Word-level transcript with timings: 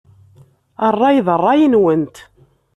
Ṛṛay 0.93 1.17
d 1.25 1.27
ṛṛay-nwent. 1.37 2.15